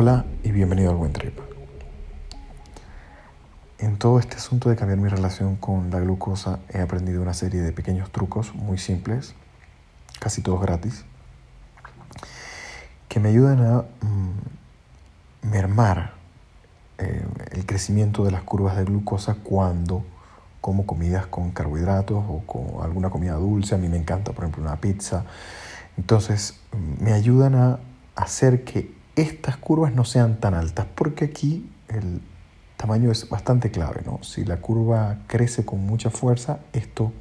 Hola 0.00 0.24
y 0.44 0.52
bienvenido 0.52 0.92
al 0.92 0.96
Buen 0.96 1.12
Trip. 1.12 1.36
En 3.80 3.98
todo 3.98 4.20
este 4.20 4.36
asunto 4.36 4.70
de 4.70 4.76
cambiar 4.76 5.00
mi 5.00 5.08
relación 5.08 5.56
con 5.56 5.90
la 5.90 5.98
glucosa 5.98 6.60
he 6.68 6.80
aprendido 6.80 7.20
una 7.20 7.34
serie 7.34 7.62
de 7.62 7.72
pequeños 7.72 8.08
trucos 8.12 8.54
muy 8.54 8.78
simples, 8.78 9.34
casi 10.20 10.40
todos 10.40 10.62
gratis, 10.62 11.04
que 13.08 13.18
me 13.18 13.30
ayudan 13.30 13.60
a 13.60 13.78
mm, 14.06 15.50
mermar 15.50 16.12
eh, 16.98 17.26
el 17.50 17.66
crecimiento 17.66 18.22
de 18.22 18.30
las 18.30 18.44
curvas 18.44 18.76
de 18.76 18.84
glucosa 18.84 19.34
cuando 19.42 20.04
como 20.60 20.86
comidas 20.86 21.26
con 21.26 21.50
carbohidratos 21.50 22.24
o 22.28 22.44
con 22.46 22.84
alguna 22.84 23.10
comida 23.10 23.34
dulce. 23.34 23.74
A 23.74 23.78
mí 23.78 23.88
me 23.88 23.96
encanta, 23.96 24.30
por 24.30 24.44
ejemplo, 24.44 24.62
una 24.62 24.80
pizza. 24.80 25.24
Entonces 25.96 26.60
mm, 26.70 27.02
me 27.02 27.14
ayudan 27.14 27.56
a 27.56 27.80
hacer 28.14 28.62
que 28.62 28.96
estas 29.20 29.56
curvas 29.56 29.92
no 29.92 30.04
sean 30.04 30.36
tan 30.36 30.54
altas, 30.54 30.86
porque 30.94 31.26
aquí 31.26 31.70
el 31.88 32.20
tamaño 32.76 33.10
es 33.10 33.28
bastante 33.28 33.70
clave. 33.70 34.02
¿no? 34.06 34.22
Si 34.22 34.44
la 34.44 34.58
curva 34.58 35.18
crece 35.26 35.64
con 35.64 35.84
mucha 35.84 36.10
fuerza, 36.10 36.60
esto 36.72 37.12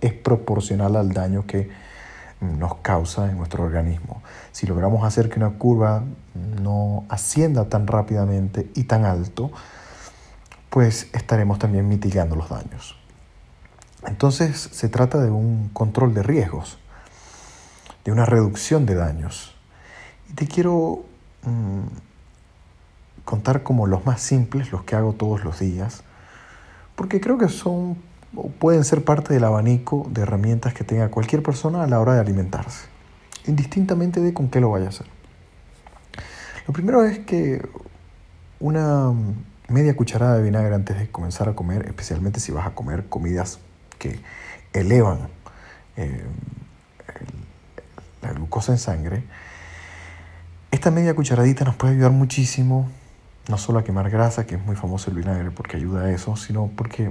es 0.00 0.12
proporcional 0.12 0.96
al 0.96 1.12
daño 1.12 1.46
que 1.46 1.70
nos 2.40 2.76
causa 2.76 3.30
en 3.30 3.36
nuestro 3.38 3.64
organismo. 3.64 4.22
Si 4.52 4.66
logramos 4.66 5.04
hacer 5.04 5.28
que 5.28 5.38
una 5.38 5.50
curva 5.50 6.02
no 6.62 7.04
ascienda 7.08 7.68
tan 7.68 7.86
rápidamente 7.86 8.70
y 8.74 8.84
tan 8.84 9.04
alto, 9.04 9.50
pues 10.70 11.08
estaremos 11.12 11.58
también 11.58 11.88
mitigando 11.88 12.36
los 12.36 12.48
daños. 12.48 12.96
Entonces 14.06 14.68
se 14.72 14.88
trata 14.88 15.20
de 15.20 15.30
un 15.30 15.70
control 15.72 16.14
de 16.14 16.22
riesgos, 16.22 16.78
de 18.04 18.12
una 18.12 18.26
reducción 18.26 18.86
de 18.86 18.94
daños. 18.94 19.54
Y 20.30 20.34
te 20.34 20.46
quiero 20.46 21.04
Mm, 21.46 21.86
contar 23.24 23.62
como 23.62 23.86
los 23.86 24.04
más 24.04 24.20
simples, 24.20 24.70
los 24.72 24.84
que 24.84 24.96
hago 24.96 25.12
todos 25.12 25.44
los 25.44 25.58
días, 25.58 26.02
porque 26.94 27.20
creo 27.20 27.38
que 27.38 27.48
son 27.48 27.96
o 28.34 28.48
pueden 28.48 28.84
ser 28.84 29.04
parte 29.04 29.32
del 29.32 29.44
abanico 29.44 30.06
de 30.10 30.22
herramientas 30.22 30.74
que 30.74 30.84
tenga 30.84 31.08
cualquier 31.08 31.42
persona 31.42 31.82
a 31.82 31.86
la 31.86 32.00
hora 32.00 32.14
de 32.14 32.20
alimentarse, 32.20 32.86
indistintamente 33.46 34.20
de 34.20 34.34
con 34.34 34.48
qué 34.48 34.60
lo 34.60 34.70
vaya 34.70 34.86
a 34.86 34.88
hacer. 34.90 35.06
Lo 36.66 36.74
primero 36.74 37.04
es 37.04 37.20
que 37.20 37.66
una 38.60 39.12
media 39.68 39.94
cucharada 39.96 40.36
de 40.36 40.42
vinagre 40.42 40.74
antes 40.74 40.98
de 40.98 41.08
comenzar 41.08 41.48
a 41.48 41.54
comer, 41.54 41.86
especialmente 41.86 42.40
si 42.40 42.52
vas 42.52 42.66
a 42.66 42.70
comer 42.70 43.06
comidas 43.08 43.58
que 43.98 44.20
elevan 44.72 45.28
eh, 45.96 46.24
la 48.22 48.32
glucosa 48.32 48.72
en 48.72 48.78
sangre, 48.78 49.22
esta 50.86 50.94
media 50.94 51.16
cucharadita 51.16 51.64
nos 51.64 51.74
puede 51.74 51.94
ayudar 51.94 52.12
muchísimo, 52.12 52.88
no 53.48 53.58
solo 53.58 53.80
a 53.80 53.82
quemar 53.82 54.08
grasa, 54.08 54.46
que 54.46 54.54
es 54.54 54.64
muy 54.64 54.76
famoso 54.76 55.10
el 55.10 55.16
vinagre 55.16 55.50
porque 55.50 55.76
ayuda 55.76 56.02
a 56.02 56.12
eso, 56.12 56.36
sino 56.36 56.70
porque 56.76 57.10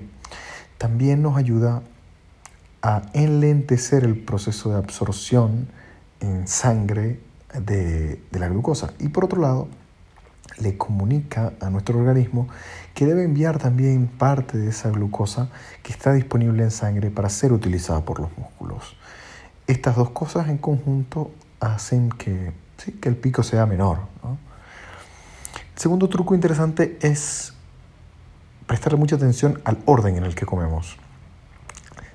también 0.77 1.21
nos 1.21 1.35
ayuda 1.35 1.81
a 2.81 3.01
enlentecer 3.11 4.05
el 4.05 4.17
proceso 4.17 4.69
de 4.69 4.77
absorción 4.77 5.67
en 6.21 6.47
sangre 6.47 7.19
de, 7.53 8.21
de, 8.31 8.39
la 8.39 8.47
glucosa. 8.47 8.93
Y 8.97 9.09
por 9.09 9.25
otro 9.25 9.41
lado, 9.41 9.67
le 10.57 10.77
comunica 10.77 11.51
a 11.59 11.69
nuestro 11.69 11.99
organismo 11.99 12.47
que 12.93 13.05
debe 13.05 13.25
enviar 13.25 13.57
también 13.57 14.07
parte 14.07 14.57
de 14.57 14.69
esa 14.69 14.89
glucosa 14.89 15.49
que 15.83 15.91
está 15.91 16.13
disponible 16.13 16.63
en 16.63 16.71
sangre 16.71 17.11
para 17.11 17.27
ser 17.27 17.51
utilizada 17.51 18.05
por 18.05 18.21
los 18.21 18.29
músculos. 18.37 18.95
Estas 19.67 19.97
dos 19.97 20.11
cosas 20.11 20.47
en 20.47 20.59
conjunto 20.59 21.31
hacen 21.59 22.07
que 22.07 22.63
que 23.01 23.09
el 23.09 23.15
pico 23.15 23.43
sea 23.43 23.65
menor. 23.65 23.99
El 24.23 25.81
segundo 25.81 26.09
truco 26.09 26.35
interesante 26.35 26.97
es 27.01 27.53
prestarle 28.67 28.97
mucha 28.97 29.15
atención 29.15 29.61
al 29.65 29.77
orden 29.85 30.17
en 30.17 30.23
el 30.23 30.35
que 30.35 30.45
comemos, 30.45 30.97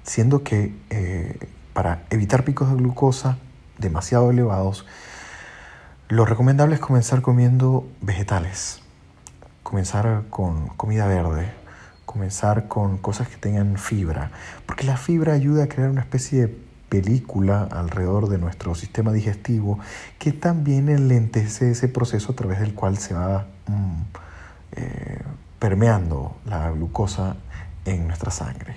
siendo 0.03 0.43
que 0.43 0.75
eh, 0.91 1.49
para 1.73 2.05
evitar 2.11 2.45
picos 2.45 2.69
de 2.71 2.77
glucosa 2.77 3.39
demasiado 3.79 4.31
elevados, 4.31 4.87
lo 6.09 6.25
recomendable 6.25 6.75
es 6.75 6.81
comenzar 6.81 7.23
comiendo 7.23 7.87
vegetales, 8.01 8.83
comenzar 9.63 10.25
con 10.29 10.69
comida 10.69 11.07
verde, 11.07 11.53
comenzar 12.05 12.67
con 12.67 12.99
cosas 12.99 13.29
que 13.29 13.37
tengan 13.37 13.79
fibra, 13.79 14.33
porque 14.67 14.85
la 14.85 14.97
fibra 14.97 15.35
ayuda 15.35 15.65
a 15.65 15.69
crear 15.69 15.91
una 15.91 16.01
especie 16.01 16.47
de 16.47 16.70
película 16.91 17.63
alrededor 17.71 18.29
de 18.29 18.37
nuestro 18.37 18.75
sistema 18.75 19.13
digestivo 19.13 19.79
que 20.19 20.33
también 20.33 20.91
enlentece 20.91 21.71
ese 21.71 21.89
proceso 21.89 22.33
a 22.33 22.37
través 22.37 22.61
del 22.61 22.75
cual 22.75 22.99
se 22.99 23.15
va 23.15 23.47
mm, 23.67 24.03
eh, 24.73 25.23
permeando 25.59 26.37
la 26.45 26.71
glucosa 26.73 27.37
en 27.87 28.07
nuestra 28.09 28.31
sangre. 28.31 28.77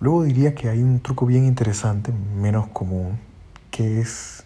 Luego 0.00 0.24
diría 0.24 0.54
que 0.54 0.68
hay 0.68 0.82
un 0.82 0.98
truco 0.98 1.26
bien 1.26 1.44
interesante, 1.44 2.10
menos 2.10 2.66
común, 2.68 3.20
que 3.70 4.00
es 4.00 4.44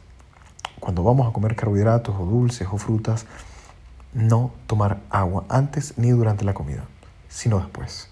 cuando 0.81 1.03
vamos 1.03 1.27
a 1.27 1.33
comer 1.33 1.57
carbohidratos 1.57 2.15
o 2.19 2.27
dulces 2.27 2.69
o 2.71 2.77
frutas, 2.77 3.25
no 4.13 4.51
tomar 4.67 5.01
agua 5.11 5.45
antes 5.49 5.97
ni 5.97 6.11
durante 6.11 6.45
la 6.45 6.55
comida, 6.55 6.85
sino 7.29 7.59
después. 7.59 8.11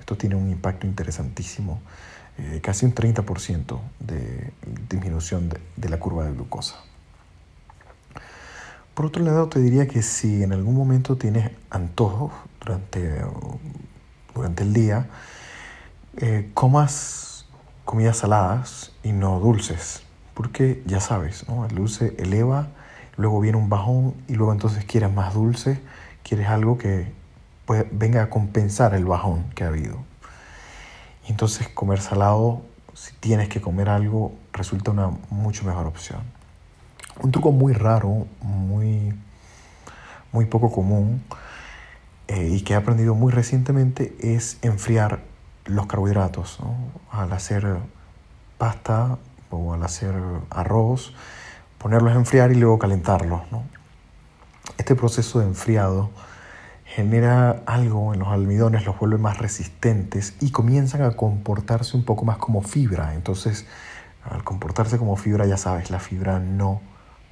Esto 0.00 0.16
tiene 0.16 0.34
un 0.34 0.50
impacto 0.50 0.86
interesantísimo 0.86 1.80
eh, 2.38 2.60
casi 2.62 2.84
un 2.84 2.94
30% 2.94 3.78
de 4.00 4.52
disminución 4.90 5.48
de, 5.48 5.88
la 5.88 5.98
curva 5.98 6.24
de 6.24 6.32
glucosa. 6.32 6.76
Por 8.94 9.06
otro 9.06 9.22
lado, 9.22 9.48
te 9.48 9.60
diría 9.60 9.88
que 9.88 10.02
si 10.02 10.42
en 10.42 10.52
algún 10.52 10.74
momento 10.74 11.16
tienes 11.16 11.50
antojos 11.70 12.32
durante, 12.60 13.20
durante 14.34 14.62
el 14.62 14.72
día, 14.72 15.06
eh, 16.18 16.50
comas 16.54 17.46
comidas 17.84 18.18
saladas 18.18 18.92
y 19.02 19.12
no 19.12 19.38
dulces, 19.38 20.02
porque 20.34 20.82
ya 20.86 21.00
sabes, 21.00 21.48
¿no? 21.48 21.64
el 21.64 21.74
dulce 21.74 22.14
eleva, 22.18 22.68
luego 23.16 23.40
viene 23.40 23.58
un 23.58 23.68
bajón 23.68 24.14
y 24.28 24.34
luego 24.34 24.52
entonces 24.52 24.84
quieres 24.84 25.12
más 25.12 25.34
dulce, 25.34 25.80
quieres 26.22 26.48
algo 26.48 26.76
que 26.76 27.12
venga 27.92 28.22
a 28.22 28.30
compensar 28.30 28.94
el 28.94 29.04
bajón 29.04 29.44
que 29.54 29.64
ha 29.64 29.68
habido. 29.68 29.98
Y 31.26 31.32
entonces 31.32 31.68
comer 31.68 32.00
salado, 32.00 32.62
si 32.94 33.12
tienes 33.14 33.48
que 33.48 33.60
comer 33.60 33.88
algo, 33.88 34.34
resulta 34.52 34.90
una 34.90 35.10
mucho 35.30 35.64
mejor 35.64 35.86
opción. 35.86 36.20
Un 37.20 37.32
truco 37.32 37.50
muy 37.50 37.72
raro, 37.72 38.26
muy, 38.40 39.12
muy 40.32 40.44
poco 40.44 40.70
común 40.70 41.22
eh, 42.28 42.48
y 42.52 42.60
que 42.62 42.74
he 42.74 42.76
aprendido 42.76 43.14
muy 43.14 43.32
recientemente 43.32 44.16
es 44.20 44.58
enfriar 44.62 45.20
los 45.64 45.86
carbohidratos. 45.86 46.58
Al 47.10 47.32
hacer 47.32 47.78
pasta 48.58 49.18
o 49.50 49.74
al 49.74 49.82
hacer 49.82 50.14
arroz, 50.50 51.12
ponerlos 51.78 52.12
a 52.12 52.16
enfriar 52.16 52.52
y 52.52 52.56
luego 52.56 52.78
calentarlos. 52.78 53.42
Este 54.78 54.94
proceso 54.94 55.40
de 55.40 55.46
enfriado 55.46 56.10
genera 56.96 57.62
algo 57.66 58.14
en 58.14 58.20
los 58.20 58.28
almidones, 58.28 58.86
los 58.86 58.98
vuelve 58.98 59.18
más 59.18 59.36
resistentes 59.36 60.32
y 60.40 60.50
comienzan 60.50 61.02
a 61.02 61.10
comportarse 61.10 61.94
un 61.94 62.06
poco 62.06 62.24
más 62.24 62.38
como 62.38 62.62
fibra. 62.62 63.12
Entonces, 63.12 63.66
al 64.24 64.42
comportarse 64.44 64.96
como 64.96 65.14
fibra, 65.16 65.44
ya 65.44 65.58
sabes, 65.58 65.90
la 65.90 66.00
fibra 66.00 66.38
no, 66.38 66.80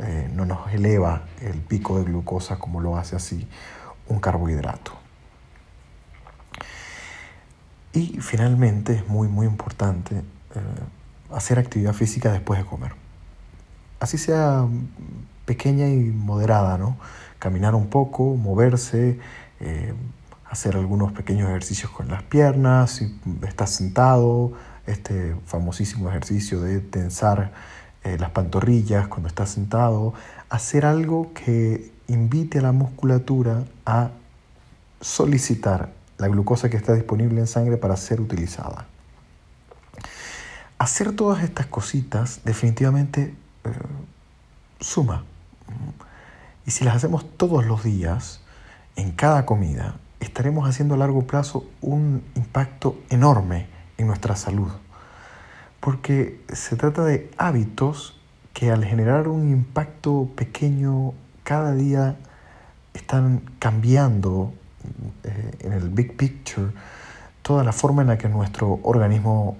eh, 0.01 0.31
no 0.35 0.45
nos 0.45 0.71
eleva 0.75 1.23
el 1.41 1.63
pico 1.63 1.99
de 1.99 2.05
glucosa 2.05 2.59
como 2.59 2.83
lo 2.83 2.99
hace 2.99 3.17
así 3.17 3.49
un 4.07 4.21
carbohidrato. 4.21 4.93
Y 7.95 8.19
finalmente 8.21 8.93
es 8.97 9.09
muy, 9.09 9.29
muy 9.29 9.47
importante 9.47 10.17
eh, 10.17 10.23
hacer 11.33 11.59
actividad 11.59 11.95
física 11.95 12.31
después 12.31 12.61
de 12.61 12.67
comer. 12.67 12.93
Así 13.99 14.19
sea 14.19 14.67
pequeña 15.47 15.89
y 15.89 16.01
moderada, 16.01 16.77
¿no? 16.77 16.99
Caminar 17.39 17.75
un 17.75 17.87
poco, 17.87 18.37
moverse, 18.37 19.19
eh, 19.65 19.95
hacer 20.51 20.77
algunos 20.77 21.13
pequeños 21.13 21.49
ejercicios 21.49 21.91
con 21.91 22.09
las 22.09 22.23
piernas, 22.23 22.93
si 22.93 23.19
estás 23.47 23.71
sentado, 23.71 24.53
este 24.87 25.35
famosísimo 25.47 26.11
ejercicio 26.11 26.61
de 26.61 26.81
tensar 26.81 27.51
eh, 28.05 28.19
las 28.19 28.31
pantorrillas 28.31 29.09
cuando 29.09 29.29
estás 29.29 29.49
sentado, 29.49 30.13
hacer 30.51 30.85
algo 30.85 31.33
que 31.33 31.91
invite 32.09 32.59
a 32.59 32.63
la 32.63 32.73
musculatura 32.73 33.65
a 33.87 34.11
solicitar 35.01 35.93
la 36.19 36.29
glucosa 36.29 36.69
que 36.69 36.77
está 36.77 36.93
disponible 36.93 37.41
en 37.41 37.47
sangre 37.47 37.79
para 37.79 37.97
ser 37.97 38.21
utilizada. 38.21 38.87
Hacer 40.77 41.17
todas 41.17 41.43
estas 41.43 41.67
cositas 41.67 42.43
definitivamente 42.45 43.35
eh, 43.65 43.71
suma. 44.79 45.25
Y 46.67 46.71
si 46.71 46.85
las 46.85 46.97
hacemos 46.97 47.25
todos 47.39 47.65
los 47.65 47.83
días, 47.83 48.44
en 48.97 49.13
cada 49.13 49.47
comida, 49.47 49.97
estaremos 50.21 50.69
haciendo 50.69 50.95
a 50.95 50.99
largo 50.99 51.27
plazo 51.27 51.67
un 51.81 52.23
impacto 52.35 52.99
enorme 53.11 53.67
en 53.99 54.07
nuestra 54.07 54.37
salud. 54.37 54.71
Porque 55.81 56.41
se 56.53 56.77
trata 56.77 57.05
de 57.05 57.31
hábitos 57.37 58.19
que 58.53 58.71
al 58.71 58.85
generar 58.85 59.29
un 59.29 59.51
impacto 59.51 60.31
pequeño 60.35 61.13
cada 61.43 61.75
día 61.75 62.17
están 62.95 63.43
cambiando 63.59 64.55
eh, 65.25 65.57
en 65.61 65.73
el 65.73 65.89
big 65.91 66.17
picture 66.17 66.73
toda 67.43 67.65
la 67.65 67.73
forma 67.73 68.03
en 68.03 68.09
la 68.09 68.19
que 68.19 68.29
nuestro 68.29 68.81
organismo 68.83 69.57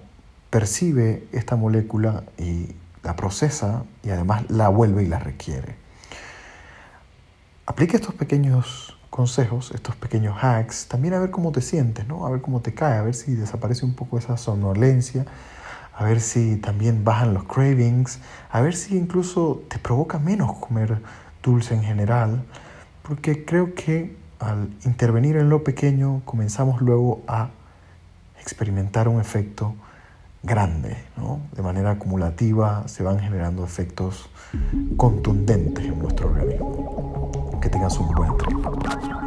percibe 0.49 1.27
esta 1.33 1.57
molécula 1.57 2.23
y 2.39 2.69
la 3.03 3.17
procesa 3.17 3.85
y 4.03 4.11
además 4.11 4.45
la 4.49 4.69
vuelve 4.69 5.03
y 5.03 5.09
la 5.09 5.19
requiere. 5.19 5.77
Aplica 7.67 7.97
estos 7.97 8.15
pequeños 8.15 8.97
consejos, 9.15 9.71
estos 9.73 9.95
pequeños 9.95 10.37
hacks, 10.43 10.89
también 10.89 11.15
a 11.15 11.21
ver 11.21 11.31
cómo 11.31 11.53
te 11.53 11.61
sientes, 11.61 12.05
¿no? 12.09 12.27
a 12.27 12.31
ver 12.31 12.41
cómo 12.41 12.63
te 12.63 12.75
cae, 12.75 12.99
a 12.99 13.03
ver 13.03 13.15
si 13.15 13.37
desaparece 13.37 13.87
un 13.87 13.95
poco 13.95 14.19
esa 14.19 14.37
somnolencia, 14.37 15.25
a 15.97 16.03
ver 16.03 16.21
si 16.21 16.57
también 16.57 17.05
bajan 17.05 17.33
los 17.33 17.45
cravings, 17.45 18.19
a 18.51 18.61
ver 18.61 18.75
si 18.75 18.97
incluso 18.97 19.63
te 19.69 19.79
provoca 19.79 20.19
menos 20.19 20.57
comer 20.57 21.01
dulce 21.45 21.75
en 21.75 21.85
general, 21.85 22.43
porque 23.03 23.45
creo 23.45 23.77
que 23.77 24.17
al 24.41 24.71
intervenir 24.85 25.37
en 25.37 25.49
lo 25.49 25.63
pequeño 25.63 26.23
comenzamos 26.25 26.81
luego 26.81 27.23
a 27.29 27.51
experimentar 28.41 29.07
un 29.07 29.21
efecto 29.21 29.77
grande, 30.43 30.97
¿no? 31.17 31.39
de 31.55 31.63
manera 31.63 31.93
acumulativa 31.93 32.89
se 32.89 33.05
van 33.05 33.21
generando 33.21 33.65
efectos 33.65 34.29
contundentes 34.97 35.85
en 35.85 36.01
nuestro 36.01 36.27
organismo. 36.31 37.44
Que 37.65 37.71
tengas 37.71 37.99
un 37.99 38.09
buen 38.09 38.37
trip. 38.37 39.24